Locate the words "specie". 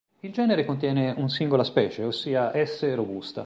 1.63-2.03